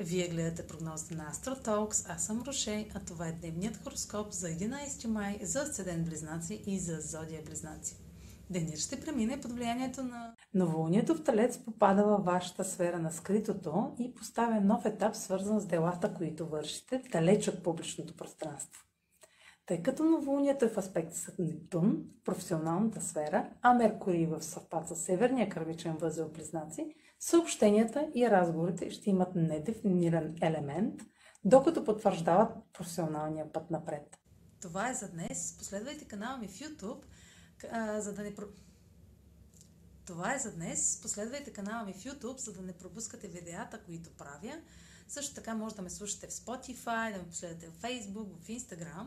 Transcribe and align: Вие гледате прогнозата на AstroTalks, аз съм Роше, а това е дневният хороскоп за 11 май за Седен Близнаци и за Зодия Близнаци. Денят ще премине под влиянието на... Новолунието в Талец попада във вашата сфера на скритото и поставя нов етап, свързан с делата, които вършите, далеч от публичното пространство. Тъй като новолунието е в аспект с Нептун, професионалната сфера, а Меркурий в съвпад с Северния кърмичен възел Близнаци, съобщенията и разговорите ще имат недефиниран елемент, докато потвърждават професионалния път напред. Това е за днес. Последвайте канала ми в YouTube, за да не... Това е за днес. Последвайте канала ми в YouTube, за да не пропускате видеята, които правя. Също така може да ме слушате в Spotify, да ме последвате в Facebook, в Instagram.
Вие 0.00 0.28
гледате 0.28 0.66
прогнозата 0.66 1.14
на 1.14 1.32
AstroTalks, 1.32 2.14
аз 2.14 2.26
съм 2.26 2.42
Роше, 2.46 2.88
а 2.94 3.00
това 3.00 3.28
е 3.28 3.32
дневният 3.32 3.76
хороскоп 3.76 4.32
за 4.32 4.48
11 4.48 5.06
май 5.06 5.38
за 5.42 5.66
Седен 5.66 6.04
Близнаци 6.04 6.62
и 6.66 6.78
за 6.78 7.00
Зодия 7.00 7.42
Близнаци. 7.42 7.96
Денят 8.50 8.78
ще 8.78 9.00
премине 9.00 9.40
под 9.40 9.52
влиянието 9.52 10.02
на... 10.02 10.34
Новолунието 10.54 11.14
в 11.14 11.22
Талец 11.22 11.58
попада 11.58 12.04
във 12.04 12.24
вашата 12.24 12.64
сфера 12.64 12.98
на 12.98 13.12
скритото 13.12 13.94
и 13.98 14.14
поставя 14.14 14.60
нов 14.60 14.84
етап, 14.84 15.16
свързан 15.16 15.60
с 15.60 15.66
делата, 15.66 16.14
които 16.14 16.46
вършите, 16.46 17.02
далеч 17.12 17.48
от 17.48 17.62
публичното 17.62 18.16
пространство. 18.16 18.82
Тъй 19.70 19.82
като 19.82 20.04
новолунието 20.04 20.64
е 20.64 20.68
в 20.68 20.78
аспект 20.78 21.14
с 21.14 21.32
Нептун, 21.38 22.04
професионалната 22.24 23.00
сфера, 23.00 23.50
а 23.62 23.74
Меркурий 23.74 24.26
в 24.26 24.42
съвпад 24.42 24.88
с 24.88 24.96
Северния 24.96 25.48
кърмичен 25.48 25.96
възел 25.96 26.28
Близнаци, 26.28 26.94
съобщенията 27.20 28.08
и 28.14 28.30
разговорите 28.30 28.90
ще 28.90 29.10
имат 29.10 29.34
недефиниран 29.34 30.34
елемент, 30.42 31.00
докато 31.44 31.84
потвърждават 31.84 32.52
професионалния 32.72 33.52
път 33.52 33.70
напред. 33.70 34.18
Това 34.62 34.90
е 34.90 34.94
за 34.94 35.08
днес. 35.08 35.56
Последвайте 35.58 36.04
канала 36.04 36.38
ми 36.38 36.48
в 36.48 36.52
YouTube, 36.52 37.02
за 37.98 38.14
да 38.14 38.22
не... 38.22 38.34
Това 40.06 40.34
е 40.34 40.38
за 40.38 40.52
днес. 40.54 41.00
Последвайте 41.02 41.52
канала 41.52 41.84
ми 41.84 41.92
в 41.92 42.04
YouTube, 42.04 42.38
за 42.38 42.52
да 42.52 42.62
не 42.62 42.72
пропускате 42.72 43.28
видеята, 43.28 43.82
които 43.86 44.10
правя. 44.10 44.60
Също 45.08 45.34
така 45.34 45.54
може 45.54 45.74
да 45.74 45.82
ме 45.82 45.90
слушате 45.90 46.26
в 46.26 46.30
Spotify, 46.30 47.12
да 47.12 47.18
ме 47.18 47.28
последвате 47.28 47.68
в 47.68 47.82
Facebook, 47.82 48.36
в 48.40 48.48
Instagram. 48.48 49.06